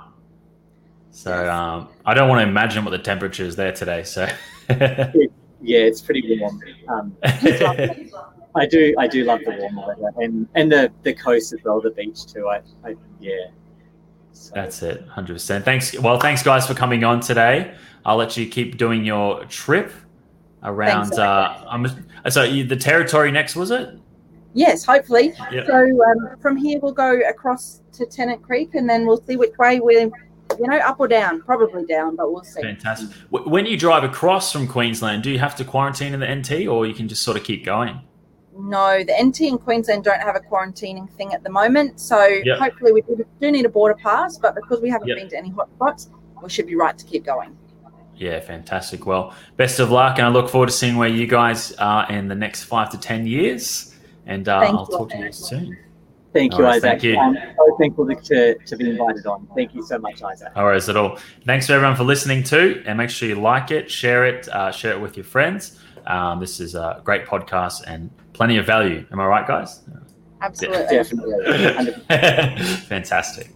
[1.11, 4.03] So um, I don't want to imagine what the temperature is there today.
[4.03, 4.27] So
[4.69, 6.61] yeah, it's pretty warm.
[6.89, 7.15] Um,
[8.55, 11.81] I do I do love the warm weather and and the the coast as well,
[11.81, 12.47] the beach too.
[12.47, 13.31] I, I yeah.
[14.33, 15.63] So, that's it, hundred percent.
[15.63, 15.97] Thanks.
[15.97, 17.73] Well, thanks guys for coming on today.
[18.05, 19.91] I'll let you keep doing your trip
[20.63, 21.05] around.
[21.05, 21.17] Thanks.
[21.17, 21.87] Uh, I'm,
[22.29, 23.97] so you, the territory next was it?
[24.55, 25.33] Yes, hopefully.
[25.51, 25.65] Yeah.
[25.67, 29.55] So um, from here we'll go across to Tennant Creek, and then we'll see which
[29.59, 29.99] way we're,
[30.57, 31.41] you know, up or down.
[31.41, 32.61] Probably down, but we'll see.
[32.61, 33.09] Fantastic.
[33.29, 36.85] When you drive across from Queensland, do you have to quarantine in the NT, or
[36.87, 37.99] you can just sort of keep going?
[38.57, 41.99] No, the NT in Queensland don't have a quarantining thing at the moment.
[41.99, 42.57] So Yep.
[42.57, 45.17] hopefully we do do need a border pass, but because we haven't Yep.
[45.17, 46.07] been to any hotspots,
[46.41, 47.57] we should be right to keep going.
[48.15, 49.05] Yeah, fantastic.
[49.05, 52.29] Well, best of luck, and I look forward to seeing where you guys are in
[52.29, 53.91] the next five to ten years.
[54.25, 54.97] And uh, I'll you.
[54.97, 55.77] talk to you soon.
[56.33, 56.89] thank All you, right, Isaac.
[56.89, 57.17] thank you.
[57.17, 59.47] I'm so thankful to, to be invited on.
[59.55, 60.55] Thank you so much, Isaac.
[60.55, 61.17] No worries at all.
[61.45, 64.71] Thanks for everyone for listening too, and make sure you like it, share it, uh,
[64.71, 65.79] share it with your friends.
[66.07, 69.05] Um, this is a great podcast and plenty of value.
[69.11, 69.81] Am I right, guys?
[70.41, 70.85] Absolutely.
[70.87, 71.93] Definitely.
[72.87, 73.49] Fantastic.